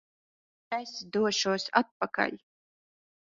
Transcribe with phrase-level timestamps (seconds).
[0.77, 2.39] Es došos atpakaļ!